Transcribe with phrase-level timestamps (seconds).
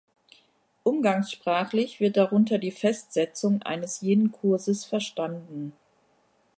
[0.81, 5.73] Umgangssprachlich wird darunter die Festsetzung eines jeden Kurses verstanden.